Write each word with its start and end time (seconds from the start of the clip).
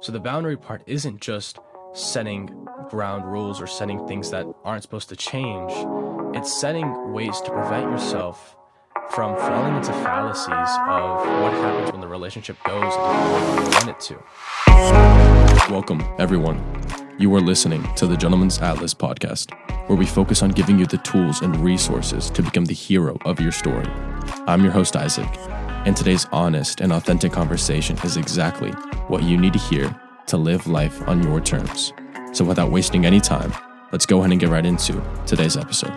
So 0.00 0.12
the 0.12 0.20
boundary 0.20 0.56
part 0.56 0.82
isn't 0.86 1.20
just 1.20 1.58
setting 1.92 2.46
ground 2.88 3.24
rules 3.24 3.60
or 3.60 3.66
setting 3.66 4.06
things 4.06 4.30
that 4.30 4.46
aren't 4.64 4.84
supposed 4.84 5.08
to 5.08 5.16
change. 5.16 5.72
It's 6.36 6.52
setting 6.52 7.12
ways 7.12 7.40
to 7.40 7.50
prevent 7.50 7.90
yourself 7.90 8.56
from 9.10 9.36
falling 9.36 9.74
into 9.74 9.92
fallacies 9.94 10.52
of 10.52 11.42
what 11.42 11.52
happens 11.52 11.90
when 11.90 12.00
the 12.00 12.06
relationship 12.06 12.56
goes 12.64 12.94
and 12.96 13.64
you 13.64 13.70
want 13.72 13.88
it 13.88 13.98
to. 13.98 14.22
Welcome, 15.68 16.04
everyone. 16.20 16.62
You 17.18 17.34
are 17.34 17.40
listening 17.40 17.82
to 17.96 18.06
the 18.06 18.16
Gentleman's 18.16 18.60
Atlas 18.60 18.94
podcast, 18.94 19.52
where 19.88 19.98
we 19.98 20.06
focus 20.06 20.44
on 20.44 20.50
giving 20.50 20.78
you 20.78 20.86
the 20.86 20.98
tools 20.98 21.42
and 21.42 21.56
resources 21.56 22.30
to 22.30 22.42
become 22.44 22.66
the 22.66 22.74
hero 22.74 23.18
of 23.24 23.40
your 23.40 23.50
story. 23.50 23.88
I'm 24.46 24.62
your 24.62 24.72
host, 24.72 24.94
Isaac, 24.94 25.28
and 25.84 25.96
today's 25.96 26.26
honest 26.30 26.80
and 26.80 26.92
authentic 26.92 27.32
conversation 27.32 27.98
is 28.04 28.16
exactly 28.16 28.72
what 29.08 29.22
you 29.22 29.36
need 29.36 29.54
to 29.54 29.58
hear 29.58 29.94
to 30.26 30.36
live 30.36 30.66
life 30.66 31.06
on 31.08 31.22
your 31.22 31.40
terms. 31.40 31.92
So, 32.32 32.44
without 32.44 32.70
wasting 32.70 33.06
any 33.06 33.20
time, 33.20 33.52
let's 33.90 34.06
go 34.06 34.18
ahead 34.18 34.30
and 34.30 34.40
get 34.40 34.50
right 34.50 34.64
into 34.64 35.02
today's 35.26 35.56
episode. 35.56 35.92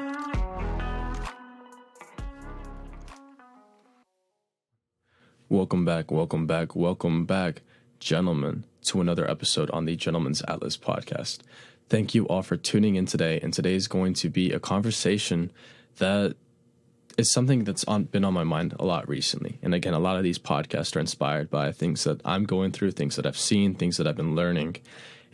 Welcome 5.50 5.84
back, 5.84 6.10
welcome 6.10 6.48
back, 6.48 6.76
welcome 6.78 7.26
back, 7.26 7.62
gentlemen, 8.00 8.64
to 8.84 9.02
another 9.02 9.30
episode 9.30 9.70
on 9.72 9.84
the 9.84 9.98
Gentleman's 9.98 10.42
Atlas 10.48 10.78
podcast. 10.78 11.40
Thank 11.90 12.16
you 12.16 12.26
all 12.28 12.42
for 12.42 12.56
tuning 12.56 12.96
in 12.96 13.06
today, 13.06 13.38
and 13.42 13.54
today 13.54 13.76
is 13.76 13.90
going 13.90 14.14
to 14.14 14.30
be 14.30 14.54
a 14.54 14.62
conversation 14.62 15.52
that 15.98 16.38
is 17.18 17.32
something 17.32 17.64
that's 17.64 17.84
on, 17.86 18.06
been 18.06 18.26
on 18.26 18.34
my 18.34 18.44
mind 18.44 18.74
a 18.80 18.86
lot 18.86 19.08
recently. 19.08 19.60
And 19.62 19.74
again, 19.74 19.94
a 19.94 20.00
lot 20.00 20.18
of 20.18 20.24
these 20.24 20.40
podcasts 20.40 20.96
are 20.96 21.00
inspired 21.00 21.50
by 21.50 21.72
things 21.72 22.04
that 22.04 22.22
I'm 22.26 22.46
going 22.46 22.72
through, 22.72 22.92
things 22.92 23.16
that 23.16 23.26
I've 23.26 23.38
seen, 23.38 23.76
things 23.76 23.98
that 23.98 24.08
I've 24.08 24.16
been 24.16 24.36
learning. 24.36 24.78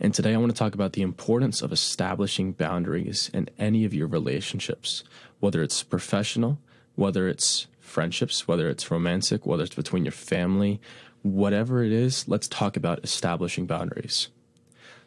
And 0.00 0.14
today 0.14 0.34
I 0.34 0.38
want 0.38 0.52
to 0.52 0.58
talk 0.58 0.74
about 0.74 0.92
the 0.92 1.02
importance 1.02 1.62
of 1.62 1.72
establishing 1.72 2.52
boundaries 2.52 3.30
in 3.34 3.48
any 3.58 3.84
of 3.84 3.94
your 3.94 4.06
relationships, 4.06 5.04
whether 5.40 5.62
it's 5.62 5.82
professional, 5.82 6.58
whether 6.94 7.28
it's 7.28 7.66
friendships, 7.80 8.46
whether 8.46 8.68
it's 8.68 8.90
romantic, 8.90 9.46
whether 9.46 9.64
it's 9.64 9.74
between 9.74 10.04
your 10.04 10.12
family, 10.12 10.80
whatever 11.22 11.82
it 11.82 11.92
is, 11.92 12.28
let's 12.28 12.48
talk 12.48 12.76
about 12.76 13.02
establishing 13.02 13.66
boundaries. 13.66 14.28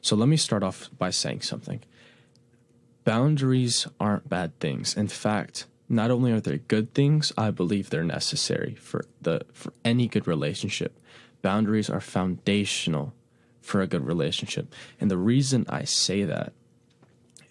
So 0.02 0.16
let 0.16 0.28
me 0.28 0.38
start 0.38 0.64
off 0.64 0.90
by 0.98 1.10
saying 1.10 1.42
something. 1.42 1.82
Boundaries 3.04 3.88
aren't 4.00 4.30
bad 4.30 4.60
things. 4.60 4.96
In 4.98 5.08
fact, 5.08 5.66
not 5.92 6.12
only 6.12 6.32
are 6.32 6.40
they 6.40 6.58
good 6.58 6.94
things, 6.94 7.32
I 7.38 7.52
believe 7.52 7.90
they're 7.90 8.04
necessary 8.04 8.76
for 8.76 9.06
the 9.22 9.42
for 9.54 9.74
any 9.84 10.08
good 10.08 10.28
relationship. 10.28 11.00
Boundaries 11.42 11.90
are 11.90 12.02
foundational 12.02 13.14
for 13.62 13.82
a 13.82 13.88
good 13.88 14.06
relationship. 14.06 14.74
And 15.00 15.12
the 15.12 15.18
reason 15.18 15.66
I 15.70 15.84
say 15.84 16.24
that 16.24 16.54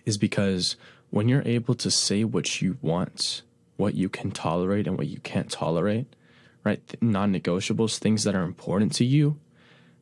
is 0.05 0.19
because 0.19 0.77
when 1.11 1.29
you're 1.29 1.47
able 1.47 1.75
to 1.75 1.91
say 1.91 2.25
what 2.25 2.63
you 2.63 2.79
want 2.81 3.43
what 3.81 3.95
you 3.95 4.09
can 4.09 4.31
tolerate 4.31 4.87
and 4.87 4.97
what 4.97 5.09
you 5.09 5.19
can't 5.21 5.51
tolerate, 5.51 6.15
right? 6.63 6.83
Non 7.01 7.33
negotiables, 7.33 7.99
things 7.99 8.25
that 8.25 8.35
are 8.35 8.45
important 8.45 8.95
to 8.97 9.05
you. 9.05 9.41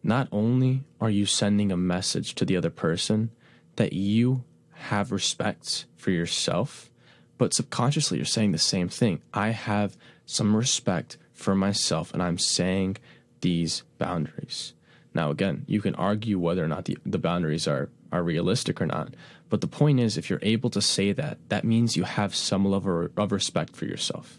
Not 0.03 0.29
only 0.33 0.83
are 1.01 1.11
you 1.11 1.27
sending 1.27 1.73
a 1.73 1.77
message 1.77 2.35
to 2.35 2.45
the 2.45 2.57
other 2.57 2.71
person 2.71 3.31
that 3.77 3.93
you 3.93 4.45
have 4.73 5.13
respect 5.13 5.87
for 5.97 6.11
yourself, 6.11 6.91
but 7.39 7.55
subconsciously 7.55 8.19
you're 8.19 8.27
saying 8.27 8.53
the 8.53 8.59
same 8.59 8.89
thing. 8.89 9.23
I 9.33 9.51
have 9.51 9.97
some 10.27 10.55
respect 10.55 11.17
for 11.33 11.55
myself 11.55 12.13
and 12.13 12.23
I'm 12.23 12.39
saying 12.39 12.99
these 13.41 13.85
boundaries. 13.99 14.75
Now, 15.15 15.31
again, 15.31 15.65
you 15.67 15.81
can 15.81 15.95
argue 15.95 16.39
whether 16.39 16.65
or 16.65 16.69
not 16.69 16.85
the, 16.85 16.99
the 17.07 17.19
boundaries 17.19 17.67
are, 17.67 17.89
are 18.13 18.23
realistic 18.23 18.81
or 18.81 18.87
not. 18.87 19.15
But 19.49 19.61
the 19.61 19.67
point 19.67 20.01
is, 20.01 20.17
if 20.17 20.29
you're 20.29 20.39
able 20.43 20.71
to 20.71 20.83
say 20.83 21.13
that, 21.13 21.39
that 21.49 21.65
means 21.65 21.97
you 21.97 22.05
have 22.05 22.35
some 22.35 22.65
level 22.65 23.09
of 23.17 23.33
respect 23.33 23.75
for 23.75 23.87
yourself, 23.87 24.39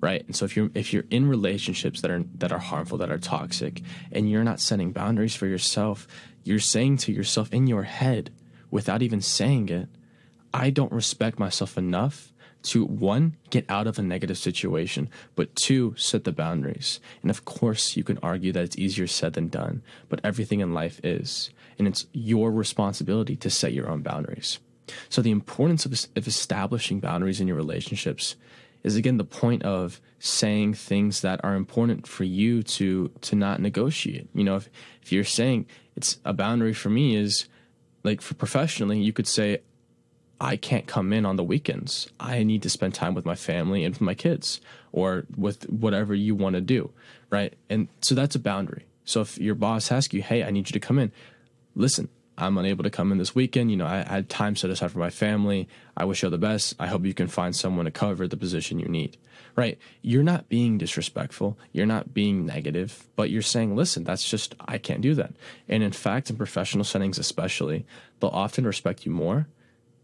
right? 0.00 0.24
And 0.26 0.34
so 0.34 0.44
if 0.44 0.56
you're 0.56 0.70
if 0.74 0.92
you're 0.92 1.04
in 1.10 1.28
relationships 1.28 2.00
that 2.00 2.10
are 2.10 2.24
that 2.38 2.52
are 2.52 2.58
harmful, 2.58 2.98
that 2.98 3.12
are 3.12 3.18
toxic, 3.18 3.82
and 4.10 4.28
you're 4.28 4.42
not 4.42 4.60
setting 4.60 4.90
boundaries 4.90 5.36
for 5.36 5.46
yourself, 5.46 6.08
you're 6.42 6.58
saying 6.58 6.96
to 6.98 7.12
yourself 7.12 7.52
in 7.52 7.68
your 7.68 7.84
head, 7.84 8.32
without 8.70 9.02
even 9.02 9.20
saying 9.20 9.68
it, 9.68 9.88
I 10.54 10.70
don't 10.70 10.92
respect 10.92 11.38
myself 11.38 11.78
enough 11.78 12.32
to 12.62 12.84
one, 12.84 13.36
get 13.50 13.64
out 13.68 13.86
of 13.86 13.98
a 13.98 14.02
negative 14.02 14.38
situation, 14.38 15.10
but 15.34 15.54
two, 15.56 15.94
set 15.96 16.24
the 16.24 16.32
boundaries. 16.32 17.00
And 17.22 17.30
of 17.30 17.44
course, 17.44 17.96
you 17.96 18.04
can 18.04 18.18
argue 18.22 18.52
that 18.52 18.64
it's 18.64 18.78
easier 18.78 19.06
said 19.06 19.34
than 19.34 19.48
done, 19.48 19.82
but 20.08 20.20
everything 20.22 20.60
in 20.60 20.74
life 20.74 21.00
is. 21.02 21.50
And 21.78 21.88
it's 21.88 22.06
your 22.12 22.52
responsibility 22.52 23.36
to 23.36 23.50
set 23.50 23.72
your 23.72 23.90
own 23.90 24.02
boundaries. 24.02 24.60
So, 25.08 25.22
the 25.22 25.30
importance 25.30 25.86
of, 25.86 25.92
of 26.16 26.26
establishing 26.26 27.00
boundaries 27.00 27.40
in 27.40 27.48
your 27.48 27.56
relationships 27.56 28.36
is 28.82 28.96
again 28.96 29.16
the 29.16 29.24
point 29.24 29.62
of 29.62 30.00
saying 30.18 30.74
things 30.74 31.20
that 31.20 31.40
are 31.44 31.54
important 31.54 32.06
for 32.06 32.24
you 32.24 32.62
to 32.62 33.08
to 33.22 33.36
not 33.36 33.60
negotiate. 33.60 34.28
You 34.34 34.44
know, 34.44 34.56
if 34.56 34.68
if 35.02 35.12
you're 35.12 35.24
saying 35.24 35.66
it's 35.96 36.18
a 36.24 36.32
boundary 36.32 36.74
for 36.74 36.90
me 36.90 37.16
is 37.16 37.46
like 38.02 38.20
for 38.20 38.34
professionally, 38.34 39.00
you 39.00 39.12
could 39.12 39.28
say 39.28 39.60
I 40.42 40.56
can't 40.56 40.88
come 40.88 41.12
in 41.12 41.24
on 41.24 41.36
the 41.36 41.44
weekends. 41.44 42.08
I 42.18 42.42
need 42.42 42.62
to 42.64 42.68
spend 42.68 42.94
time 42.94 43.14
with 43.14 43.24
my 43.24 43.36
family 43.36 43.84
and 43.84 43.94
with 43.94 44.00
my 44.00 44.14
kids 44.14 44.60
or 44.90 45.24
with 45.36 45.70
whatever 45.70 46.16
you 46.16 46.34
want 46.34 46.56
to 46.56 46.60
do, 46.60 46.90
right? 47.30 47.54
And 47.70 47.86
so 48.00 48.16
that's 48.16 48.34
a 48.34 48.40
boundary. 48.40 48.86
So 49.04 49.20
if 49.20 49.38
your 49.38 49.54
boss 49.54 49.92
asks 49.92 50.12
you, 50.12 50.20
"Hey, 50.20 50.42
I 50.42 50.50
need 50.50 50.68
you 50.68 50.72
to 50.72 50.80
come 50.80 50.98
in." 50.98 51.12
Listen, 51.76 52.08
I'm 52.36 52.58
unable 52.58 52.82
to 52.82 52.90
come 52.90 53.12
in 53.12 53.18
this 53.18 53.36
weekend. 53.36 53.70
You 53.70 53.76
know, 53.76 53.86
I, 53.86 54.02
had 54.02 54.28
time 54.28 54.56
set 54.56 54.70
aside 54.70 54.90
for 54.90 54.98
my 54.98 55.10
family. 55.10 55.68
I 55.96 56.04
wish 56.06 56.24
you 56.24 56.28
the 56.28 56.38
best. 56.38 56.74
I 56.76 56.88
hope 56.88 57.04
you 57.04 57.14
can 57.14 57.28
find 57.28 57.54
someone 57.54 57.84
to 57.84 57.92
cover 57.92 58.26
the 58.26 58.36
position 58.36 58.80
you 58.80 58.88
need. 58.88 59.18
Right? 59.54 59.78
You're 60.00 60.24
not 60.24 60.48
being 60.48 60.76
disrespectful. 60.76 61.56
You're 61.72 61.86
not 61.86 62.14
being 62.14 62.46
negative, 62.46 63.06
but 63.14 63.30
you're 63.30 63.42
saying, 63.42 63.76
listen, 63.76 64.02
that's 64.02 64.28
just, 64.28 64.54
I 64.58 64.78
can't 64.78 65.02
do 65.02 65.14
that. 65.14 65.34
And 65.68 65.82
in 65.82 65.92
fact, 65.92 66.30
in 66.30 66.36
professional 66.36 66.84
settings, 66.84 67.18
especially, 67.18 67.84
they'll 68.18 68.30
often 68.30 68.66
respect 68.66 69.04
you 69.04 69.12
more 69.12 69.46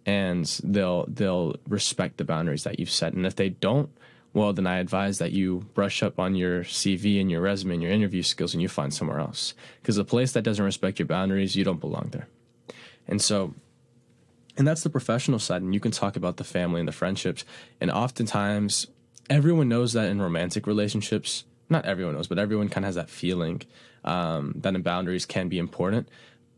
and 0.08 0.46
they'll 0.64 1.04
they'll 1.06 1.56
respect 1.69 2.16
the 2.16 2.24
boundaries 2.24 2.64
that 2.64 2.80
you've 2.80 2.91
set. 2.91 3.12
And 3.12 3.26
if 3.26 3.36
they 3.36 3.50
don't, 3.50 3.91
well, 4.32 4.54
then 4.54 4.66
I 4.66 4.78
advise 4.78 5.19
that 5.19 5.32
you 5.32 5.66
brush 5.74 6.02
up 6.02 6.19
on 6.19 6.34
your 6.34 6.64
CV 6.64 7.20
and 7.20 7.30
your 7.30 7.42
resume 7.42 7.74
and 7.74 7.82
your 7.82 7.92
interview 7.92 8.22
skills, 8.22 8.54
and 8.54 8.62
you 8.62 8.69
find 8.69 8.94
somewhere 8.94 9.20
else. 9.20 9.52
Because 9.82 9.96
the 9.96 10.06
place 10.06 10.32
that 10.32 10.44
doesn't 10.44 10.64
respect 10.64 10.98
your 10.98 11.06
boundaries, 11.06 11.56
you 11.56 11.62
don't 11.64 11.78
belong 11.78 12.08
there. 12.12 12.26
And 13.06 13.20
so, 13.20 13.54
and 14.56 14.66
that's 14.66 14.82
the 14.82 14.88
professional 14.88 15.38
side. 15.38 15.60
And 15.60 15.74
you 15.74 15.80
can 15.80 15.92
talk 15.92 16.16
about 16.16 16.38
the 16.38 16.44
family 16.44 16.80
and 16.80 16.88
the 16.88 16.92
friendships. 16.92 17.44
And 17.78 17.90
oftentimes, 17.90 18.86
everyone 19.28 19.69
knows 19.69 19.92
that 19.92 20.08
in 20.08 20.22
romantic 20.22 20.66
relationships, 20.66 21.44
not 21.69 21.84
everyone 21.84 22.14
knows, 22.14 22.28
but 22.28 22.38
everyone 22.38 22.70
kind 22.70 22.86
of 22.86 22.88
has 22.88 22.94
that 22.94 23.10
feeling 23.10 23.60
um, 24.04 24.54
that 24.56 24.82
boundaries 24.82 25.26
can 25.26 25.50
be 25.50 25.58
important. 25.58 26.08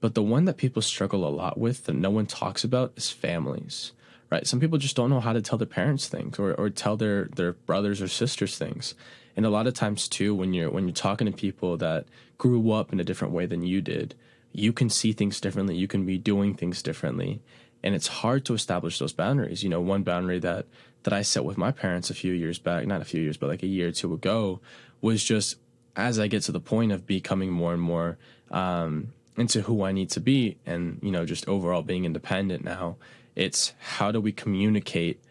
But 0.01 0.15
the 0.15 0.23
one 0.23 0.47
that 0.47 0.57
people 0.57 0.83
struggle 0.83 1.27
a 1.27 1.29
lot 1.29 1.59
with 1.59 1.85
that 1.85 1.95
no 1.95 2.11
one 2.11 2.27
talks 2.27 2.65
about 2.65 2.93
is 2.97 3.11
families, 3.11 3.93
right? 4.31 4.47
Some 4.47 4.61
people 4.61 4.79
just 4.79 4.97
don't 4.97 5.11
know 5.11 5.21
how 5.21 5.33
to 5.33 5.43
tell 5.43 5.59
their 5.59 5.67
parents 5.67 6.09
things 6.09 6.39
or, 6.39 6.55
or 6.55 6.71
tell 6.71 6.97
their, 6.97 7.27
their 7.27 7.53
brothers 7.53 8.01
or 8.01 8.09
sisters 8.09 8.57
things. 8.57 8.95
And 9.37 9.47
a 9.47 9.51
lot 9.51 9.67
of 9.67 9.75
times 9.75 10.09
too, 10.09 10.35
when 10.35 10.53
you're 10.55 10.71
when 10.71 10.87
you're 10.87 10.95
talking 10.95 11.27
to 11.27 11.33
people 11.33 11.77
that 11.79 12.07
grew 12.39 12.73
up 12.73 12.93
in 12.93 13.01
a 13.01 13.05
different 13.05 13.35
way 13.35 13.47
than 13.47 13.63
you 13.63 13.81
did, 13.81 14.15
you 14.53 14.73
can 14.73 14.91
see 14.91 15.13
things 15.13 15.41
differently. 15.41 15.77
You 15.77 15.89
can 15.89 16.05
be 16.05 16.19
doing 16.19 16.55
things 16.55 16.83
differently, 16.83 17.41
and 17.83 17.95
it's 17.95 18.09
hard 18.09 18.45
to 18.47 18.55
establish 18.55 18.99
those 18.99 19.13
boundaries. 19.13 19.63
You 19.63 19.71
know, 19.71 19.81
one 19.81 20.03
boundary 20.03 20.41
that 20.41 20.67
that 21.05 21.13
I 21.13 21.23
set 21.23 21.45
with 21.45 21.57
my 21.57 21.71
parents 21.71 22.11
a 22.11 22.15
few 22.15 22.33
years 22.33 22.59
back, 22.59 22.87
not 22.87 23.01
a 23.01 23.05
few 23.05 23.23
years, 23.23 23.37
but 23.37 23.49
like 23.49 23.63
a 23.63 23.69
year 23.69 23.89
or 23.89 23.93
two 23.93 24.13
ago, 24.13 24.61
was 25.01 25.25
just 25.25 25.57
as 25.97 26.19
I 26.19 26.27
get 26.27 26.43
to 26.45 26.53
the 26.53 26.61
point 26.61 26.93
of 26.93 27.07
becoming 27.07 27.51
more 27.51 27.73
and 27.73 27.83
more 27.83 28.19
um, 28.51 29.13
into 29.37 29.63
who 29.63 29.83
I 29.85 29.93
need 29.93 30.11
to 30.11 30.21
be 30.21 30.59
and, 30.67 30.99
you 31.03 31.11
know, 31.11 31.25
just 31.25 31.49
overall 31.49 31.83
being 31.83 32.05
independent 32.05 32.65
now. 32.65 32.97
It's 33.37 33.73
how 33.79 34.11
do 34.11 34.21
we 34.21 34.33
communicate 34.33 35.23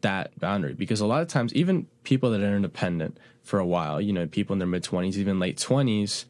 that 0.00 0.38
boundary? 0.38 0.74
Because 0.74 1.00
a 1.00 1.06
lot 1.06 1.22
of 1.22 1.28
times, 1.28 1.54
even 1.54 1.86
people 2.02 2.30
that 2.30 2.42
are 2.42 2.56
independent 2.56 3.18
for 3.42 3.58
a 3.58 3.66
while, 3.66 4.00
you 4.00 4.12
know, 4.12 4.26
people 4.26 4.52
in 4.52 4.58
their 4.58 4.68
mid 4.68 4.82
20s, 4.82 5.16
even 5.16 5.38
late 5.38 5.56
20s, 5.56 6.24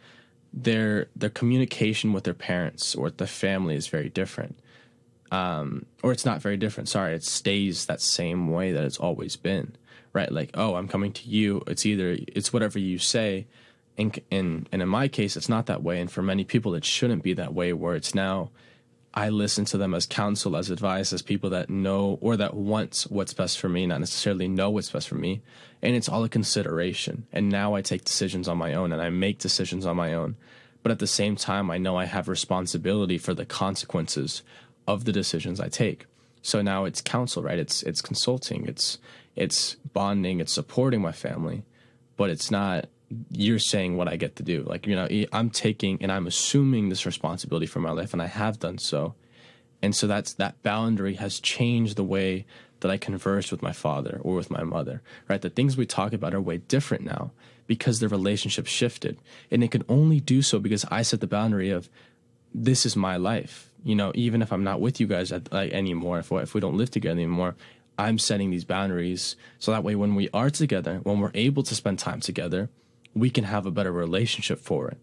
their 0.52 1.08
their 1.14 1.30
communication 1.30 2.12
with 2.12 2.24
their 2.24 2.34
parents 2.34 2.94
or 2.94 3.10
the 3.10 3.26
family 3.26 3.74
is 3.74 3.88
very 3.88 4.08
different. 4.08 4.58
Um, 5.30 5.84
or 6.02 6.12
it's 6.12 6.24
not 6.24 6.40
very 6.40 6.56
different. 6.56 6.88
Sorry, 6.88 7.14
it 7.14 7.22
stays 7.22 7.86
that 7.86 8.00
same 8.00 8.48
way 8.50 8.72
that 8.72 8.84
it's 8.84 8.96
always 8.96 9.36
been, 9.36 9.76
right? 10.14 10.32
Like, 10.32 10.50
oh, 10.54 10.76
I'm 10.76 10.88
coming 10.88 11.12
to 11.12 11.28
you. 11.28 11.62
It's 11.66 11.84
either 11.84 12.16
it's 12.28 12.52
whatever 12.52 12.78
you 12.78 12.98
say, 12.98 13.46
and, 13.98 14.18
and, 14.30 14.68
and 14.70 14.80
in 14.80 14.88
my 14.88 15.08
case, 15.08 15.36
it's 15.36 15.48
not 15.48 15.66
that 15.66 15.82
way. 15.82 16.00
And 16.00 16.10
for 16.10 16.22
many 16.22 16.44
people, 16.44 16.74
it 16.74 16.84
shouldn't 16.84 17.22
be 17.22 17.34
that 17.34 17.52
way, 17.52 17.72
where 17.72 17.96
it's 17.96 18.14
now 18.14 18.50
I 19.14 19.30
listen 19.30 19.64
to 19.66 19.78
them 19.78 19.94
as 19.94 20.06
counsel, 20.06 20.56
as 20.56 20.70
advice, 20.70 21.12
as 21.12 21.22
people 21.22 21.50
that 21.50 21.68
know 21.68 22.18
or 22.20 22.36
that 22.36 22.54
want 22.54 23.06
what's 23.08 23.34
best 23.34 23.58
for 23.58 23.68
me, 23.68 23.86
not 23.86 24.00
necessarily 24.00 24.46
know 24.46 24.70
what's 24.70 24.90
best 24.90 25.08
for 25.08 25.16
me. 25.16 25.42
And 25.82 25.96
it's 25.96 26.08
all 26.08 26.24
a 26.24 26.28
consideration. 26.28 27.26
And 27.32 27.48
now 27.48 27.74
I 27.74 27.82
take 27.82 28.04
decisions 28.04 28.48
on 28.48 28.58
my 28.58 28.74
own 28.74 28.92
and 28.92 29.02
I 29.02 29.10
make 29.10 29.38
decisions 29.38 29.86
on 29.86 29.96
my 29.96 30.14
own. 30.14 30.36
But 30.82 30.92
at 30.92 31.00
the 31.00 31.06
same 31.06 31.36
time, 31.36 31.70
I 31.70 31.78
know 31.78 31.96
I 31.96 32.04
have 32.04 32.28
responsibility 32.28 33.18
for 33.18 33.34
the 33.34 33.44
consequences 33.44 34.42
of 34.86 35.04
the 35.04 35.12
decisions 35.12 35.58
I 35.58 35.68
take. 35.68 36.06
So 36.40 36.62
now 36.62 36.84
it's 36.84 37.00
counsel, 37.00 37.42
right? 37.42 37.58
It's 37.58 37.82
it's 37.82 38.00
consulting, 38.00 38.66
it's 38.66 38.98
it's 39.34 39.74
bonding, 39.92 40.40
it's 40.40 40.52
supporting 40.52 41.02
my 41.02 41.12
family, 41.12 41.64
but 42.16 42.30
it's 42.30 42.50
not 42.50 42.88
you're 43.30 43.58
saying 43.58 43.96
what 43.96 44.08
I 44.08 44.16
get 44.16 44.36
to 44.36 44.42
do. 44.42 44.62
Like, 44.64 44.86
you 44.86 44.94
know, 44.94 45.08
I'm 45.32 45.50
taking 45.50 45.98
and 46.02 46.12
I'm 46.12 46.26
assuming 46.26 46.88
this 46.88 47.06
responsibility 47.06 47.66
for 47.66 47.80
my 47.80 47.90
life 47.90 48.12
and 48.12 48.20
I 48.20 48.26
have 48.26 48.58
done 48.58 48.78
so. 48.78 49.14
And 49.80 49.94
so 49.94 50.06
that's 50.06 50.34
that 50.34 50.62
boundary 50.62 51.14
has 51.14 51.40
changed 51.40 51.96
the 51.96 52.04
way 52.04 52.44
that 52.80 52.90
I 52.90 52.96
converse 52.96 53.50
with 53.50 53.62
my 53.62 53.72
father 53.72 54.20
or 54.22 54.34
with 54.34 54.50
my 54.50 54.62
mother, 54.62 55.02
right? 55.28 55.40
The 55.40 55.50
things 55.50 55.76
we 55.76 55.86
talk 55.86 56.12
about 56.12 56.34
are 56.34 56.40
way 56.40 56.58
different 56.58 57.04
now 57.04 57.32
because 57.66 58.00
the 58.00 58.08
relationship 58.08 58.66
shifted. 58.66 59.18
And 59.50 59.62
it 59.62 59.70
could 59.70 59.84
only 59.88 60.20
do 60.20 60.42
so 60.42 60.58
because 60.58 60.84
I 60.90 61.02
set 61.02 61.20
the 61.20 61.26
boundary 61.26 61.70
of 61.70 61.88
this 62.54 62.86
is 62.86 62.96
my 62.96 63.16
life. 63.16 63.70
You 63.84 63.94
know, 63.94 64.12
even 64.14 64.42
if 64.42 64.52
I'm 64.52 64.64
not 64.64 64.80
with 64.80 65.00
you 65.00 65.06
guys 65.06 65.32
at, 65.32 65.52
like, 65.52 65.72
anymore, 65.72 66.18
if, 66.18 66.32
if 66.32 66.54
we 66.54 66.60
don't 66.60 66.76
live 66.76 66.90
together 66.90 67.18
anymore, 67.18 67.54
I'm 67.96 68.18
setting 68.18 68.50
these 68.50 68.64
boundaries 68.64 69.36
so 69.58 69.70
that 69.72 69.84
way 69.84 69.94
when 69.94 70.14
we 70.14 70.28
are 70.32 70.50
together, 70.50 71.00
when 71.02 71.20
we're 71.20 71.32
able 71.34 71.62
to 71.64 71.74
spend 71.74 71.98
time 71.98 72.20
together, 72.20 72.68
we 73.20 73.30
can 73.30 73.44
have 73.44 73.66
a 73.66 73.70
better 73.70 73.92
relationship 73.92 74.58
for 74.58 74.88
it 74.88 74.98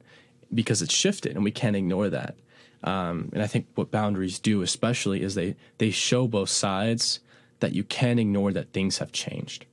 because 0.53 0.81
it's 0.81 0.93
shifted 0.93 1.35
and 1.35 1.43
we 1.43 1.51
can't 1.51 1.75
ignore 1.75 2.09
that. 2.09 2.35
Um, 2.83 3.29
and 3.33 3.41
I 3.41 3.47
think 3.47 3.67
what 3.75 3.91
boundaries 3.91 4.39
do, 4.39 4.61
especially, 4.61 5.21
is 5.21 5.35
they 5.35 5.55
they 5.79 5.89
show 5.89 6.27
both 6.27 6.49
sides 6.49 7.19
that 7.59 7.73
you 7.73 7.83
can't 7.83 8.19
ignore 8.19 8.51
that 8.53 8.73
things 8.73 8.99
have 8.99 9.11
changed. 9.11 9.65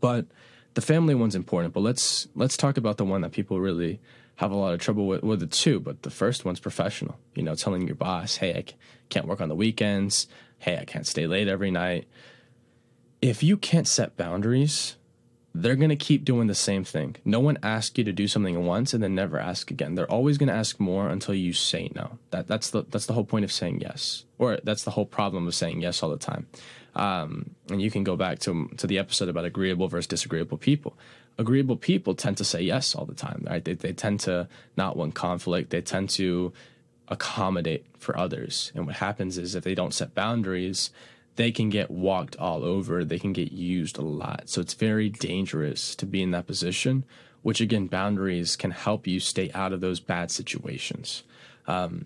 But 0.00 0.26
the 0.74 0.80
family 0.80 1.14
one's 1.14 1.34
important. 1.34 1.74
But 1.74 1.80
let's 1.80 2.28
let's 2.34 2.56
talk 2.56 2.76
about 2.76 2.96
the 2.96 3.04
one 3.04 3.20
that 3.20 3.32
people 3.32 3.60
really 3.60 4.00
have 4.36 4.50
a 4.50 4.56
lot 4.56 4.72
of 4.72 4.80
trouble 4.80 5.06
with, 5.06 5.22
with 5.22 5.42
it 5.42 5.50
too. 5.50 5.78
But 5.78 6.02
the 6.02 6.10
first 6.10 6.44
one's 6.44 6.60
professional. 6.60 7.18
You 7.34 7.42
know, 7.42 7.54
telling 7.54 7.86
your 7.86 7.96
boss, 7.96 8.36
"Hey, 8.36 8.54
I 8.54 8.64
can't 9.10 9.26
work 9.26 9.40
on 9.40 9.48
the 9.48 9.54
weekends. 9.54 10.26
Hey, 10.58 10.78
I 10.78 10.84
can't 10.84 11.06
stay 11.06 11.26
late 11.26 11.48
every 11.48 11.70
night." 11.70 12.08
If 13.20 13.42
you 13.42 13.58
can't 13.58 13.86
set 13.86 14.16
boundaries, 14.16 14.96
they're 15.54 15.76
going 15.76 15.90
to 15.90 15.96
keep 15.96 16.24
doing 16.24 16.46
the 16.46 16.54
same 16.54 16.84
thing. 16.84 17.16
No 17.24 17.40
one 17.40 17.58
asks 17.62 17.98
you 17.98 18.04
to 18.04 18.12
do 18.12 18.28
something 18.28 18.64
once 18.64 18.94
and 18.94 19.02
then 19.02 19.14
never 19.14 19.38
ask 19.38 19.70
again. 19.70 19.94
They're 19.94 20.10
always 20.10 20.38
going 20.38 20.48
to 20.48 20.54
ask 20.54 20.78
more 20.78 21.08
until 21.08 21.34
you 21.34 21.52
say 21.52 21.90
no. 21.94 22.18
That 22.30 22.46
that's 22.46 22.70
the 22.70 22.84
that's 22.88 23.06
the 23.06 23.14
whole 23.14 23.24
point 23.24 23.44
of 23.44 23.52
saying 23.52 23.80
yes, 23.80 24.24
or 24.38 24.58
that's 24.62 24.84
the 24.84 24.92
whole 24.92 25.06
problem 25.06 25.46
of 25.46 25.54
saying 25.54 25.82
yes 25.82 26.02
all 26.02 26.10
the 26.10 26.18
time. 26.18 26.46
Um, 26.94 27.50
and 27.68 27.80
you 27.80 27.90
can 27.90 28.04
go 28.04 28.16
back 28.16 28.38
to 28.40 28.68
to 28.76 28.86
the 28.86 28.98
episode 28.98 29.28
about 29.28 29.44
agreeable 29.44 29.88
versus 29.88 30.06
disagreeable 30.06 30.58
people. 30.58 30.96
Agreeable 31.38 31.76
people 31.76 32.14
tend 32.14 32.36
to 32.36 32.44
say 32.44 32.60
yes 32.62 32.94
all 32.94 33.04
the 33.04 33.14
time, 33.14 33.44
right? 33.48 33.64
They 33.64 33.74
they 33.74 33.92
tend 33.92 34.20
to 34.20 34.48
not 34.76 34.96
want 34.96 35.14
conflict. 35.14 35.70
They 35.70 35.80
tend 35.80 36.10
to 36.10 36.52
accommodate 37.08 37.86
for 37.98 38.16
others. 38.16 38.70
And 38.74 38.86
what 38.86 38.96
happens 38.96 39.36
is 39.36 39.56
if 39.56 39.64
they 39.64 39.74
don't 39.74 39.92
set 39.92 40.14
boundaries, 40.14 40.90
they 41.36 41.52
can 41.52 41.70
get 41.70 41.90
walked 41.90 42.36
all 42.36 42.64
over. 42.64 43.04
They 43.04 43.18
can 43.18 43.32
get 43.32 43.52
used 43.52 43.98
a 43.98 44.02
lot. 44.02 44.48
So 44.48 44.60
it's 44.60 44.74
very 44.74 45.08
dangerous 45.08 45.94
to 45.96 46.06
be 46.06 46.22
in 46.22 46.30
that 46.32 46.46
position, 46.46 47.04
which 47.42 47.60
again, 47.60 47.86
boundaries 47.86 48.56
can 48.56 48.70
help 48.70 49.06
you 49.06 49.20
stay 49.20 49.50
out 49.54 49.72
of 49.72 49.80
those 49.80 50.00
bad 50.00 50.30
situations. 50.30 51.22
Um, 51.66 52.04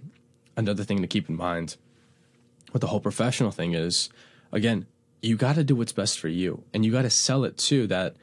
another 0.57 0.85
thing 0.85 1.01
to 1.01 1.07
keep 1.07 1.29
in 1.29 1.37
mind 1.37 1.77
with 2.73 2.81
the 2.81 2.89
whole 2.89 3.01
professional 3.01 3.51
thing 3.51 3.75
is, 3.75 4.11
again, 4.53 4.87
you 5.23 5.37
got 5.37 5.55
to 5.55 5.65
do 5.65 5.75
what's 5.75 5.93
best 5.93 6.19
for 6.19 6.29
you 6.29 6.63
and 6.75 6.85
you 6.85 6.93
got 6.93 7.03
to 7.03 7.11
sell 7.11 7.45
it 7.45 7.57
too 7.57 7.87
that, 7.87 8.15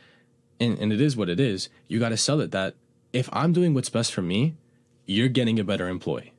and, 0.60 0.78
and 0.78 0.94
it 0.94 1.02
is 1.02 1.18
what 1.18 1.30
it 1.30 1.40
is, 1.40 1.70
you 1.88 2.00
got 2.00 2.10
to 2.10 2.18
sell 2.18 2.40
it 2.42 2.52
that 2.52 2.76
if 3.12 3.28
I'm 3.34 3.54
doing 3.54 3.74
what's 3.74 3.90
best 3.90 4.14
for 4.14 4.22
me, 4.22 4.56
you're 5.06 5.28
getting 5.28 5.60
a 5.60 5.64
better 5.64 5.90
employee 5.90 6.31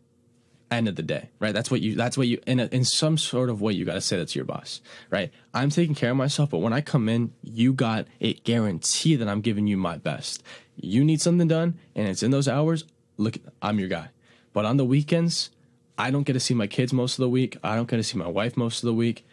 end 0.73 0.89
of 0.89 0.97
the 0.97 1.03
day, 1.03 1.29
right? 1.39 1.53
That's 1.53 1.71
what 1.71 1.81
you, 1.81 1.95
that's 1.95 2.17
what 2.17 2.27
you, 2.27 2.41
in, 2.47 2.61
a, 2.61 2.67
in 2.67 2.85
some 2.85 3.19
sort 3.19 3.51
of 3.51 3.61
way, 3.61 3.73
you 3.73 3.85
got 3.85 3.95
to 3.95 4.01
say 4.01 4.17
that 4.17 4.29
to 4.29 4.39
your 4.39 4.45
boss, 4.45 4.81
right? 5.11 5.31
I'm 5.55 5.71
taking 5.71 5.95
care 5.95 6.11
of 6.11 6.17
myself, 6.17 6.51
but 6.51 6.59
when 6.59 6.73
I 6.73 6.81
come 6.81 7.09
in, 7.09 7.33
you 7.43 7.73
got 7.73 8.07
a 8.21 8.35
guarantee 8.35 9.17
that 9.17 9.29
I'm 9.29 9.41
giving 9.41 9.67
you 9.67 9.77
my 9.77 9.99
best. 9.99 10.43
You 10.77 11.05
need 11.05 11.21
something 11.21 11.49
done 11.49 11.79
and 11.95 12.09
it's 12.09 12.23
in 12.23 12.31
those 12.31 12.49
hours, 12.49 12.85
look, 13.17 13.37
I'm 13.61 13.79
your 13.79 13.89
guy. 13.89 14.09
But 14.53 14.65
on 14.65 14.77
the 14.77 14.85
weekends, 14.85 15.51
I 15.97 16.11
don't 16.11 16.25
get 16.25 16.33
to 16.33 16.41
see 16.41 16.55
my 16.55 16.67
kids 16.67 16.93
most 16.93 17.19
of 17.19 17.23
the 17.23 17.29
week. 17.29 17.57
I 17.63 17.77
don't 17.77 17.89
get 17.89 17.97
to 17.99 18.03
see 18.03 18.19
my 18.19 18.29
wife 18.29 18.57
most 18.57 18.83
of 18.83 18.87
the 18.87 18.95
week. 18.95 19.27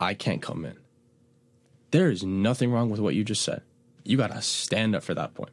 I 0.00 0.14
can't 0.14 0.42
come 0.42 0.64
in. 0.64 0.76
There 1.90 2.10
is 2.10 2.22
nothing 2.22 2.70
wrong 2.70 2.90
with 2.90 3.00
what 3.00 3.14
you 3.14 3.24
just 3.24 3.42
said. 3.42 3.62
You 4.04 4.16
got 4.16 4.32
to 4.32 4.42
stand 4.42 4.94
up 4.94 5.02
for 5.02 5.14
that 5.14 5.34
point. 5.34 5.52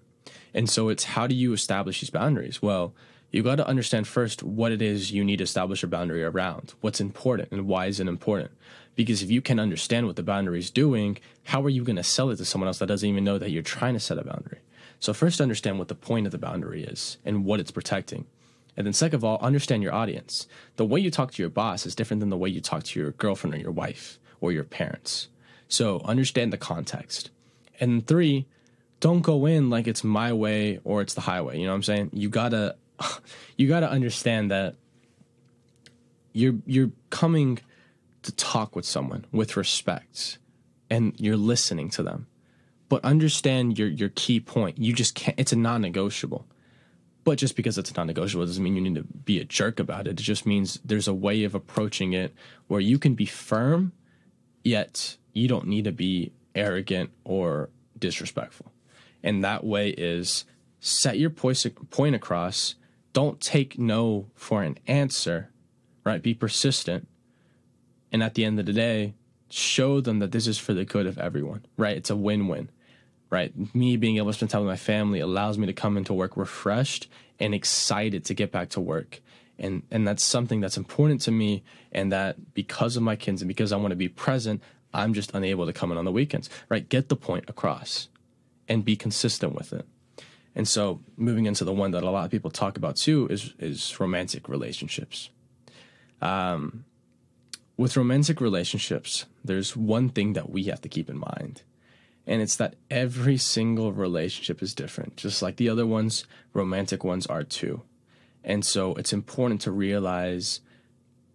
And 0.53 0.69
so 0.69 0.89
it's 0.89 1.03
how 1.03 1.27
do 1.27 1.35
you 1.35 1.53
establish 1.53 2.01
these 2.01 2.09
boundaries? 2.09 2.61
Well, 2.61 2.93
you 3.35 3.43
got 3.43 3.55
to 3.55 3.67
understand 3.67 4.07
first 4.07 4.43
what 4.43 4.71
it 4.71 4.81
is 4.81 5.11
you 5.11 5.21
need 5.21 5.39
to 5.39 5.43
establish 5.43 5.83
a 5.83 5.87
boundary 5.87 6.23
around, 6.23 6.73
what's 6.79 7.01
important 7.01 7.51
and 7.51 7.67
why 7.67 7.87
is 7.87 7.99
it 7.99 8.07
important. 8.07 8.49
Because 8.95 9.21
if 9.21 9.29
you 9.29 9.41
can 9.41 9.59
understand 9.59 10.07
what 10.07 10.15
the 10.15 10.23
boundary 10.23 10.57
is 10.57 10.69
doing, 10.69 11.17
how 11.43 11.61
are 11.63 11.69
you 11.69 11.83
going 11.83 11.97
to 11.97 12.03
sell 12.03 12.29
it 12.29 12.37
to 12.37 12.45
someone 12.45 12.69
else 12.69 12.79
that 12.79 12.85
doesn't 12.85 13.09
even 13.09 13.25
know 13.25 13.37
that 13.37 13.51
you're 13.51 13.61
trying 13.61 13.93
to 13.93 13.99
set 13.99 14.17
a 14.17 14.23
boundary? 14.23 14.59
So 15.01 15.13
first 15.13 15.41
understand 15.41 15.79
what 15.79 15.89
the 15.89 15.95
point 15.95 16.25
of 16.25 16.31
the 16.31 16.37
boundary 16.37 16.85
is 16.85 17.17
and 17.25 17.43
what 17.43 17.59
it's 17.59 17.71
protecting. 17.71 18.25
And 18.77 18.85
then 18.87 18.93
second 18.93 19.17
of 19.17 19.25
all, 19.25 19.37
understand 19.41 19.83
your 19.83 19.93
audience. 19.93 20.47
The 20.77 20.85
way 20.85 21.01
you 21.01 21.11
talk 21.11 21.33
to 21.33 21.43
your 21.43 21.49
boss 21.49 21.85
is 21.85 21.93
different 21.93 22.21
than 22.21 22.29
the 22.29 22.37
way 22.37 22.47
you 22.47 22.61
talk 22.61 22.83
to 22.83 22.99
your 23.01 23.11
girlfriend 23.11 23.53
or 23.53 23.59
your 23.59 23.71
wife 23.71 24.17
or 24.39 24.53
your 24.53 24.63
parents. 24.63 25.27
So 25.67 25.99
understand 26.05 26.53
the 26.53 26.57
context. 26.57 27.31
And 27.81 28.07
three, 28.07 28.45
don't 29.01 29.23
go 29.23 29.45
in 29.45 29.69
like 29.69 29.87
it's 29.87 30.05
my 30.05 30.31
way 30.31 30.79
or 30.85 31.01
it's 31.01 31.15
the 31.15 31.21
highway. 31.21 31.59
You 31.59 31.65
know 31.65 31.71
what 31.71 31.75
I'm 31.75 31.83
saying? 31.83 32.11
You 32.13 32.29
gotta 32.29 32.77
you 33.57 33.67
got 33.67 33.81
to 33.81 33.89
understand 33.89 34.51
that 34.51 34.75
you're 36.33 36.55
you're 36.65 36.91
coming 37.09 37.59
to 38.23 38.31
talk 38.33 38.75
with 38.75 38.85
someone 38.85 39.25
with 39.31 39.55
respect 39.55 40.37
and 40.89 41.13
you're 41.17 41.37
listening 41.37 41.89
to 41.89 42.03
them. 42.03 42.27
But 42.89 43.03
understand 43.03 43.79
your 43.79 43.87
your 43.87 44.09
key 44.09 44.39
point. 44.39 44.77
You 44.77 44.93
just 44.93 45.15
can't 45.15 45.39
it's 45.39 45.53
a 45.53 45.57
non-negotiable. 45.57 46.45
But 47.23 47.39
just 47.39 47.55
because 47.55 47.79
it's 47.79 47.95
non-negotiable 47.95 48.45
doesn't 48.45 48.63
mean 48.63 48.75
you 48.75 48.81
need 48.81 48.95
to 48.95 49.03
be 49.03 49.39
a 49.39 49.45
jerk 49.45 49.79
about 49.79 50.07
it. 50.07 50.11
It 50.11 50.23
just 50.23 50.45
means 50.45 50.79
there's 50.85 51.07
a 51.07 51.13
way 51.13 51.43
of 51.43 51.55
approaching 51.55 52.13
it 52.13 52.35
where 52.67 52.79
you 52.79 52.99
can 52.99 53.15
be 53.15 53.25
firm 53.25 53.93
yet 54.63 55.17
you 55.31 55.47
don't 55.47 55.67
need 55.67 55.85
to 55.85 55.91
be 55.91 56.33
arrogant 56.55 57.11
or 57.23 57.69
disrespectful. 57.97 58.71
And 59.23 59.43
that 59.43 59.63
way 59.63 59.89
is 59.89 60.45
set 60.79 61.17
your 61.17 61.29
point 61.29 62.15
across 62.15 62.75
don't 63.15 63.39
take 63.39 63.79
no 63.79 64.27
for 64.35 64.61
an 64.61 64.77
answer, 64.87 65.49
right? 66.03 66.21
Be 66.21 66.33
persistent. 66.33 67.07
And 68.11 68.21
at 68.21 68.33
the 68.33 68.43
end 68.43 68.59
of 68.59 68.65
the 68.65 68.73
day, 68.73 69.13
show 69.49 70.01
them 70.01 70.19
that 70.19 70.33
this 70.33 70.47
is 70.47 70.57
for 70.57 70.73
the 70.73 70.83
good 70.83 71.07
of 71.07 71.17
everyone, 71.17 71.65
right? 71.77 71.95
It's 71.95 72.09
a 72.09 72.15
win 72.17 72.49
win, 72.49 72.69
right? 73.29 73.53
Me 73.73 73.95
being 73.95 74.17
able 74.17 74.27
to 74.27 74.33
spend 74.33 74.49
time 74.49 74.63
with 74.63 74.69
my 74.69 74.75
family 74.75 75.21
allows 75.21 75.57
me 75.57 75.65
to 75.65 75.71
come 75.71 75.95
into 75.95 76.13
work 76.13 76.35
refreshed 76.35 77.07
and 77.39 77.55
excited 77.55 78.25
to 78.25 78.33
get 78.33 78.51
back 78.51 78.67
to 78.71 78.81
work. 78.81 79.21
And, 79.57 79.83
and 79.89 80.05
that's 80.05 80.21
something 80.23 80.59
that's 80.59 80.75
important 80.75 81.21
to 81.21 81.31
me. 81.31 81.63
And 81.93 82.11
that 82.11 82.53
because 82.53 82.97
of 82.97 83.03
my 83.03 83.15
kids 83.15 83.41
and 83.41 83.47
because 83.47 83.71
I 83.71 83.77
want 83.77 83.93
to 83.93 83.95
be 83.95 84.09
present, 84.09 84.61
I'm 84.93 85.13
just 85.13 85.33
unable 85.33 85.65
to 85.67 85.73
come 85.73 85.89
in 85.89 85.97
on 85.97 86.03
the 86.03 86.11
weekends, 86.11 86.49
right? 86.67 86.87
Get 86.89 87.07
the 87.07 87.15
point 87.15 87.45
across 87.47 88.09
and 88.67 88.83
be 88.83 88.97
consistent 88.97 89.55
with 89.55 89.71
it. 89.71 89.85
And 90.55 90.67
so 90.67 91.01
moving 91.17 91.45
into 91.45 91.65
the 91.65 91.73
one 91.73 91.91
that 91.91 92.03
a 92.03 92.09
lot 92.09 92.25
of 92.25 92.31
people 92.31 92.49
talk 92.49 92.77
about 92.77 92.95
too 92.95 93.27
is 93.29 93.53
is 93.59 93.99
romantic 93.99 94.47
relationships. 94.47 95.29
Um, 96.21 96.85
with 97.77 97.97
romantic 97.97 98.39
relationships, 98.39 99.25
there's 99.43 99.75
one 99.75 100.09
thing 100.09 100.33
that 100.33 100.49
we 100.49 100.63
have 100.63 100.81
to 100.81 100.89
keep 100.89 101.09
in 101.09 101.17
mind. 101.17 101.63
And 102.25 102.41
it's 102.41 102.55
that 102.55 102.75
every 102.89 103.37
single 103.37 103.91
relationship 103.91 104.63
is 104.63 104.73
different, 104.73 105.17
just 105.17 105.41
like 105.41 105.57
the 105.57 105.69
other 105.69 105.85
ones, 105.85 106.25
romantic 106.53 107.03
ones 107.03 107.27
are 107.27 107.43
too. 107.43 107.81
And 108.43 108.65
so 108.65 108.95
it's 108.95 109.13
important 109.13 109.61
to 109.61 109.71
realize 109.71 110.61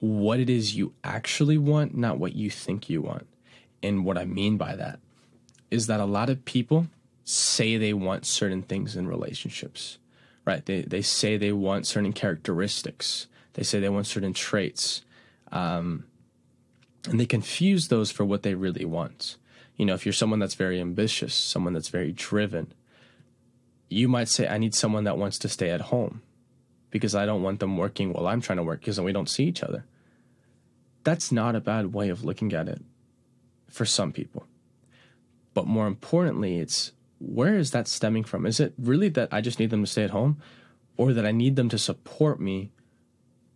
what 0.00 0.40
it 0.40 0.48
is 0.48 0.76
you 0.76 0.94
actually 1.04 1.58
want, 1.58 1.96
not 1.96 2.18
what 2.18 2.34
you 2.34 2.50
think 2.50 2.88
you 2.88 3.02
want. 3.02 3.26
And 3.82 4.04
what 4.04 4.18
I 4.18 4.24
mean 4.24 4.56
by 4.56 4.74
that 4.76 4.98
is 5.70 5.86
that 5.86 6.00
a 6.00 6.04
lot 6.04 6.30
of 6.30 6.44
people 6.44 6.88
say 7.30 7.76
they 7.76 7.92
want 7.92 8.26
certain 8.26 8.62
things 8.62 8.96
in 8.96 9.06
relationships, 9.06 9.98
right? 10.44 10.64
They, 10.64 10.82
they 10.82 11.02
say 11.02 11.36
they 11.36 11.52
want 11.52 11.86
certain 11.86 12.12
characteristics, 12.12 13.26
they 13.54 13.62
say 13.62 13.80
they 13.80 13.88
want 13.88 14.06
certain 14.06 14.32
traits. 14.32 15.02
Um, 15.52 16.04
and 17.08 17.18
they 17.18 17.26
confuse 17.26 17.88
those 17.88 18.10
for 18.10 18.24
what 18.24 18.42
they 18.42 18.54
really 18.54 18.84
want. 18.84 19.36
You 19.76 19.86
know, 19.86 19.94
if 19.94 20.04
you're 20.04 20.12
someone 20.12 20.38
that's 20.38 20.54
very 20.54 20.80
ambitious, 20.80 21.34
someone 21.34 21.72
that's 21.72 21.88
very 21.88 22.12
driven, 22.12 22.74
you 23.88 24.06
might 24.06 24.28
say, 24.28 24.46
I 24.46 24.58
need 24.58 24.74
someone 24.74 25.04
that 25.04 25.16
wants 25.16 25.38
to 25.38 25.48
stay 25.48 25.70
at 25.70 25.80
home 25.80 26.22
because 26.90 27.14
I 27.14 27.26
don't 27.26 27.42
want 27.42 27.60
them 27.60 27.76
working 27.76 28.12
while 28.12 28.26
I'm 28.26 28.40
trying 28.40 28.58
to 28.58 28.62
work 28.62 28.80
because 28.80 28.96
then 28.96 29.04
we 29.04 29.12
don't 29.12 29.28
see 29.28 29.44
each 29.44 29.62
other. 29.62 29.84
That's 31.04 31.32
not 31.32 31.56
a 31.56 31.60
bad 31.60 31.94
way 31.94 32.10
of 32.10 32.24
looking 32.24 32.52
at 32.52 32.68
it 32.68 32.82
for 33.68 33.86
some 33.86 34.12
people. 34.12 34.46
But 35.54 35.66
more 35.66 35.86
importantly, 35.86 36.58
it's 36.58 36.92
where 37.20 37.56
is 37.56 37.70
that 37.70 37.86
stemming 37.86 38.24
from? 38.24 38.44
Is 38.44 38.58
it 38.58 38.74
really 38.76 39.08
that 39.10 39.28
I 39.30 39.40
just 39.40 39.60
need 39.60 39.70
them 39.70 39.84
to 39.84 39.90
stay 39.90 40.02
at 40.02 40.10
home? 40.10 40.40
or 41.00 41.14
that 41.14 41.24
I 41.24 41.32
need 41.32 41.56
them 41.56 41.70
to 41.70 41.78
support 41.78 42.40
me 42.40 42.72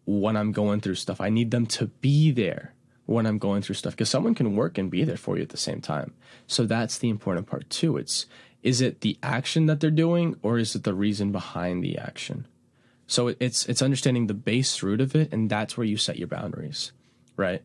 when 0.06 0.34
I'm 0.34 0.50
going 0.50 0.80
through 0.80 0.94
stuff. 0.94 1.20
I 1.20 1.28
need 1.28 1.50
them 1.50 1.66
to 1.66 1.88
be 1.88 2.30
there 2.30 2.72
when 3.04 3.26
I'm 3.26 3.36
going 3.36 3.60
through 3.60 3.74
stuff 3.74 3.92
because 3.92 4.08
someone 4.08 4.34
can 4.34 4.56
work 4.56 4.78
and 4.78 4.90
be 4.90 5.04
there 5.04 5.18
for 5.18 5.36
you 5.36 5.42
at 5.42 5.50
the 5.50 5.58
same 5.58 5.82
time. 5.82 6.14
So 6.46 6.64
that's 6.64 6.96
the 6.96 7.10
important 7.10 7.46
part 7.46 7.68
too. 7.68 7.98
It's 7.98 8.24
is 8.62 8.80
it 8.80 9.02
the 9.02 9.18
action 9.22 9.66
that 9.66 9.80
they're 9.80 9.90
doing 9.90 10.36
or 10.40 10.56
is 10.56 10.74
it 10.74 10.84
the 10.84 10.94
reason 10.94 11.32
behind 11.32 11.84
the 11.84 11.98
action? 11.98 12.46
So 13.06 13.34
it's 13.38 13.66
it's 13.66 13.82
understanding 13.82 14.26
the 14.26 14.32
base 14.32 14.82
root 14.82 15.02
of 15.02 15.14
it 15.14 15.30
and 15.30 15.50
that's 15.50 15.76
where 15.76 15.86
you 15.86 15.98
set 15.98 16.18
your 16.18 16.28
boundaries, 16.28 16.92
right? 17.36 17.62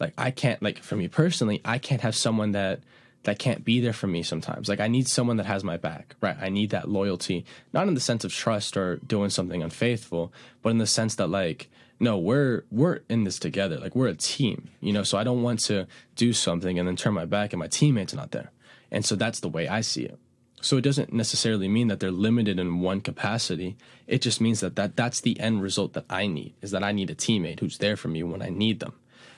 Like 0.00 0.14
I 0.16 0.30
can't 0.30 0.62
like 0.62 0.78
for 0.78 0.96
me 0.96 1.06
personally, 1.08 1.60
I 1.66 1.76
can't 1.76 2.00
have 2.00 2.16
someone 2.16 2.52
that 2.52 2.80
that 3.24 3.38
can't 3.38 3.64
be 3.64 3.80
there 3.80 3.92
for 3.92 4.06
me 4.06 4.22
sometimes. 4.22 4.68
Like 4.68 4.80
I 4.80 4.88
need 4.88 5.08
someone 5.08 5.36
that 5.36 5.46
has 5.46 5.62
my 5.62 5.76
back, 5.76 6.16
right? 6.20 6.36
I 6.40 6.48
need 6.48 6.70
that 6.70 6.88
loyalty, 6.88 7.44
not 7.72 7.88
in 7.88 7.94
the 7.94 8.00
sense 8.00 8.24
of 8.24 8.32
trust 8.32 8.76
or 8.76 8.96
doing 8.96 9.30
something 9.30 9.62
unfaithful, 9.62 10.32
but 10.62 10.70
in 10.70 10.78
the 10.78 10.86
sense 10.86 11.14
that 11.16 11.28
like 11.28 11.70
no, 12.00 12.18
we're 12.18 12.64
we're 12.72 13.00
in 13.08 13.22
this 13.22 13.38
together. 13.38 13.78
Like 13.78 13.94
we're 13.94 14.08
a 14.08 14.14
team, 14.14 14.70
you 14.80 14.92
know. 14.92 15.04
So 15.04 15.18
I 15.18 15.24
don't 15.24 15.42
want 15.42 15.60
to 15.60 15.86
do 16.16 16.32
something 16.32 16.76
and 16.78 16.88
then 16.88 16.96
turn 16.96 17.14
my 17.14 17.26
back 17.26 17.52
and 17.52 17.60
my 17.60 17.68
teammates 17.68 18.12
are 18.12 18.16
not 18.16 18.32
there. 18.32 18.50
And 18.90 19.04
so 19.04 19.14
that's 19.14 19.38
the 19.38 19.48
way 19.48 19.68
I 19.68 19.82
see 19.82 20.02
it. 20.02 20.18
So 20.60 20.76
it 20.76 20.82
doesn't 20.82 21.12
necessarily 21.12 21.68
mean 21.68 21.88
that 21.88 22.00
they're 22.00 22.10
limited 22.10 22.58
in 22.58 22.80
one 22.80 23.00
capacity. 23.00 23.76
It 24.06 24.20
just 24.20 24.40
means 24.40 24.60
that, 24.60 24.76
that 24.76 24.96
that's 24.96 25.20
the 25.20 25.38
end 25.40 25.62
result 25.62 25.92
that 25.94 26.04
I 26.10 26.26
need 26.26 26.54
is 26.60 26.72
that 26.72 26.82
I 26.82 26.92
need 26.92 27.10
a 27.10 27.14
teammate 27.14 27.60
who's 27.60 27.78
there 27.78 27.96
for 27.96 28.08
me 28.08 28.22
when 28.22 28.42
I 28.42 28.48
need 28.48 28.80
them. 28.80 28.94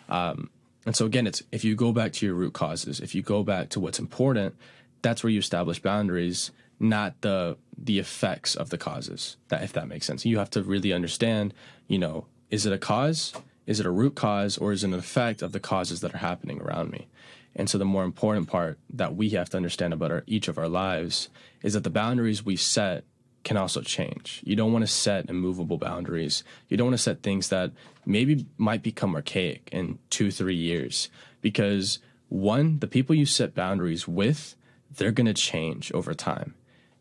Um, 0.08 0.50
and 0.86 0.94
so 0.94 1.06
again, 1.06 1.26
it's 1.26 1.42
if 1.50 1.64
you 1.64 1.74
go 1.74 1.92
back 1.92 2.12
to 2.14 2.26
your 2.26 2.34
root 2.34 2.52
causes, 2.52 3.00
if 3.00 3.14
you 3.14 3.22
go 3.22 3.42
back 3.42 3.70
to 3.70 3.80
what's 3.80 3.98
important, 3.98 4.54
that's 5.02 5.22
where 5.22 5.30
you 5.30 5.38
establish 5.38 5.80
boundaries, 5.80 6.50
not 6.78 7.20
the 7.20 7.56
the 7.76 7.98
effects 7.98 8.54
of 8.54 8.70
the 8.70 8.78
causes. 8.78 9.36
That 9.48 9.62
if 9.62 9.72
that 9.72 9.88
makes 9.88 10.06
sense, 10.06 10.24
you 10.24 10.38
have 10.38 10.50
to 10.50 10.62
really 10.62 10.92
understand. 10.92 11.54
You 11.88 11.98
know, 11.98 12.26
is 12.50 12.66
it 12.66 12.72
a 12.72 12.78
cause? 12.78 13.32
Is 13.66 13.80
it 13.80 13.86
a 13.86 13.90
root 13.90 14.14
cause, 14.14 14.58
or 14.58 14.72
is 14.72 14.84
it 14.84 14.88
an 14.88 14.94
effect 14.94 15.40
of 15.40 15.52
the 15.52 15.60
causes 15.60 16.00
that 16.00 16.14
are 16.14 16.18
happening 16.18 16.60
around 16.60 16.90
me? 16.90 17.08
And 17.56 17.70
so, 17.70 17.78
the 17.78 17.84
more 17.84 18.04
important 18.04 18.48
part 18.48 18.78
that 18.90 19.14
we 19.14 19.30
have 19.30 19.48
to 19.50 19.56
understand 19.56 19.92
about 19.92 20.10
our, 20.10 20.24
each 20.26 20.48
of 20.48 20.58
our 20.58 20.68
lives 20.68 21.28
is 21.62 21.74
that 21.74 21.84
the 21.84 21.90
boundaries 21.90 22.44
we 22.44 22.56
set 22.56 23.04
can 23.44 23.56
also 23.56 23.82
change. 23.82 24.40
You 24.44 24.56
don't 24.56 24.72
want 24.72 24.82
to 24.84 24.90
set 24.90 25.28
immovable 25.28 25.78
boundaries. 25.78 26.42
You 26.68 26.76
don't 26.76 26.88
want 26.88 26.96
to 26.96 27.02
set 27.02 27.22
things 27.22 27.50
that 27.50 27.70
maybe 28.04 28.46
might 28.56 28.82
become 28.82 29.14
archaic 29.14 29.68
in 29.70 29.98
two, 30.10 30.30
three 30.30 30.56
years. 30.56 31.08
Because 31.40 31.98
one, 32.28 32.78
the 32.78 32.86
people 32.86 33.14
you 33.14 33.26
set 33.26 33.54
boundaries 33.54 34.08
with, 34.08 34.56
they're 34.96 35.12
going 35.12 35.26
to 35.26 35.34
change 35.34 35.92
over 35.92 36.14
time. 36.14 36.54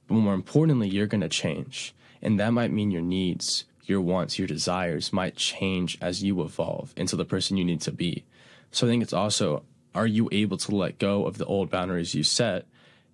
But 0.08 0.16
more 0.16 0.34
importantly, 0.34 0.90
you're 0.90 1.08
going 1.08 1.22
to 1.22 1.30
change. 1.30 1.96
And 2.22 2.40
that 2.40 2.52
might 2.52 2.72
mean 2.72 2.92
your 2.92 3.02
needs, 3.02 3.66
your 3.84 4.02
wants, 4.02 4.38
your 4.38 4.48
desires 4.48 5.14
might 5.14 5.36
change 5.36 5.98
as 6.02 6.24
you 6.24 6.42
evolve 6.42 6.94
into 6.98 7.16
the 7.16 7.26
person 7.26 7.58
you 7.58 7.66
need 7.66 7.82
to 7.82 7.92
be. 7.92 8.26
So 8.72 8.86
I 8.86 8.90
think 8.90 9.04
it's 9.04 9.14
also 9.14 9.64
are 9.96 10.08
you 10.08 10.28
able 10.32 10.58
to 10.58 10.76
let 10.76 10.98
go 10.98 11.26
of 11.26 11.38
the 11.38 11.46
old 11.46 11.70
boundaries 11.70 12.16
you 12.16 12.24
set 12.24 12.66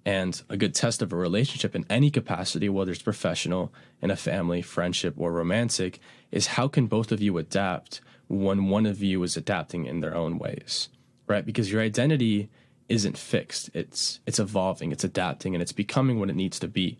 and 0.10 0.42
a 0.50 0.58
good 0.58 0.74
test 0.74 1.04
of 1.04 1.14
a 1.14 1.16
relationship 1.16 1.76
in 1.76 1.86
any 1.88 2.10
capacity, 2.10 2.68
whether 2.68 2.92
it's 2.92 3.00
professional, 3.00 3.72
in 4.02 4.10
a 4.10 4.16
family, 4.16 4.60
friendship, 4.60 5.14
or 5.20 5.32
romantic, 5.32 6.00
is 6.32 6.56
how 6.58 6.68
can 6.68 6.88
both 6.88 7.12
of 7.12 7.22
you 7.22 7.38
adapt 7.38 8.02
when 8.28 8.70
one 8.70 8.88
of 8.88 9.04
you 9.04 9.22
is 9.22 9.38
adapting 9.38 9.86
in 9.86 10.00
their 10.00 10.16
own 10.16 10.40
ways, 10.40 10.90
right? 11.28 11.46
Because 11.46 11.72
your 11.72 11.80
identity 11.80 12.50
isn't 12.88 13.20
fixed. 13.20 13.70
It's 13.76 14.20
it's 14.26 14.40
evolving, 14.40 14.92
it's 14.92 15.04
adapting, 15.04 15.54
and 15.54 15.62
it's 15.62 15.84
becoming 15.84 16.20
what 16.20 16.32
it 16.32 16.36
needs 16.36 16.58
to 16.58 16.68
be. 16.68 16.98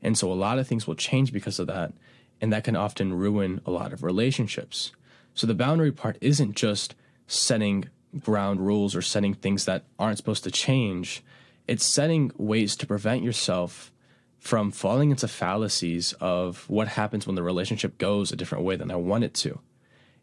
And 0.00 0.16
so 0.16 0.30
a 0.30 0.42
lot 0.46 0.60
of 0.60 0.68
things 0.68 0.86
will 0.86 0.94
change 0.94 1.32
because 1.32 1.58
of 1.58 1.66
that, 1.66 1.92
and 2.40 2.52
that 2.52 2.62
can 2.62 2.76
often 2.76 3.14
ruin 3.14 3.62
a 3.66 3.72
lot 3.72 3.92
of 3.92 4.04
relationships. 4.04 4.92
So 5.34 5.48
the 5.48 5.54
boundary 5.54 5.90
part 5.90 6.18
isn't 6.20 6.54
just 6.54 6.94
setting 7.26 7.88
ground 8.20 8.60
rules 8.60 8.94
or 8.94 9.02
setting 9.02 9.34
things 9.34 9.64
that 9.64 9.82
aren't 9.98 10.18
supposed 10.18 10.44
to 10.44 10.52
change 10.52 11.20
it's 11.66 11.84
setting 11.84 12.30
ways 12.36 12.76
to 12.76 12.86
prevent 12.86 13.22
yourself 13.22 13.90
from 14.38 14.70
falling 14.70 15.10
into 15.10 15.26
fallacies 15.26 16.12
of 16.20 16.68
what 16.68 16.88
happens 16.88 17.26
when 17.26 17.34
the 17.34 17.42
relationship 17.42 17.96
goes 17.96 18.30
a 18.30 18.36
different 18.36 18.64
way 18.64 18.76
than 18.76 18.90
I 18.90 18.96
want 18.96 19.24
it 19.24 19.32
to. 19.34 19.60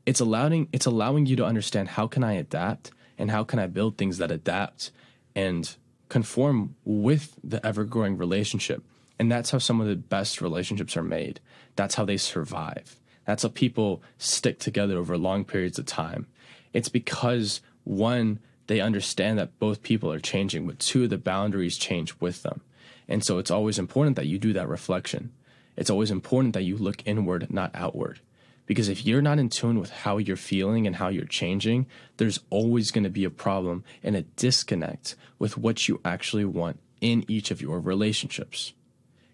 It's 0.06 0.20
allowing 0.20 0.68
it's 0.72 0.86
allowing 0.86 1.26
you 1.26 1.36
to 1.38 1.46
understand 1.46 1.90
how 1.90 2.08
can 2.08 2.24
I 2.24 2.34
adapt 2.34 2.92
and 3.18 3.32
how 3.32 3.44
can 3.44 3.60
I 3.60 3.68
build 3.68 3.98
things 3.98 4.18
that 4.20 4.32
adapt 4.32 4.92
and 5.36 5.76
conform 6.10 6.76
with 6.84 7.36
the 7.44 7.66
ever-growing 7.66 8.18
relationship. 8.18 8.84
And 9.18 9.32
that's 9.32 9.52
how 9.52 9.60
some 9.60 9.80
of 9.80 9.88
the 9.88 9.96
best 9.96 10.42
relationships 10.42 10.98
are 10.98 11.04
made. 11.04 11.40
That's 11.76 11.96
how 11.96 12.06
they 12.06 12.18
survive. 12.18 13.00
That's 13.26 13.44
how 13.44 13.50
people 13.50 14.02
stick 14.18 14.60
together 14.60 14.98
over 14.98 15.18
long 15.18 15.46
periods 15.46 15.80
of 15.80 15.86
time. 15.86 16.28
It's 16.74 16.90
because 16.90 17.62
one 17.84 18.40
they 18.68 18.80
understand 18.80 19.38
that 19.40 19.58
both 19.60 19.84
people 19.84 20.12
are 20.12 20.20
changing, 20.20 20.68
but 20.68 20.80
two, 20.80 21.04
of 21.04 21.10
the 21.10 21.18
boundaries 21.18 21.78
change 21.78 22.14
with 22.20 22.44
them. 22.44 22.62
And 23.08 23.24
so 23.24 23.38
it's 23.38 23.52
always 23.52 23.80
important 23.80 24.16
that 24.16 24.28
you 24.28 24.40
do 24.40 24.54
that 24.54 24.70
reflection. 24.70 25.32
It's 25.76 25.90
always 25.90 26.12
important 26.12 26.54
that 26.54 26.64
you 26.64 26.78
look 26.78 27.06
inward, 27.06 27.52
not 27.52 27.72
outward. 27.74 28.20
Because 28.66 28.88
if 28.88 29.06
you're 29.06 29.22
not 29.22 29.40
in 29.40 29.50
tune 29.50 29.80
with 29.80 29.90
how 29.90 30.18
you're 30.18 30.38
feeling 30.38 30.88
and 30.88 30.96
how 30.96 31.10
you're 31.10 31.26
changing, 31.26 31.88
there's 32.18 32.40
always 32.50 32.92
going 32.92 33.04
to 33.04 33.10
be 33.10 33.26
a 33.26 33.30
problem 33.30 33.84
and 34.04 34.16
a 34.16 34.22
disconnect 34.22 35.16
with 35.40 35.58
what 35.58 35.88
you 35.88 36.00
actually 36.06 36.46
want 36.46 36.80
in 37.02 37.26
each 37.28 37.52
of 37.52 37.62
your 37.62 37.80
relationships. 37.80 38.74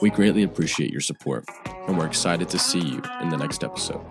We 0.00 0.10
greatly 0.10 0.44
appreciate 0.44 0.92
your 0.92 1.00
support, 1.00 1.44
and 1.86 1.98
we're 1.98 2.06
excited 2.06 2.48
to 2.50 2.58
see 2.58 2.80
you 2.80 3.02
in 3.20 3.30
the 3.30 3.36
next 3.36 3.64
episode. 3.64 4.04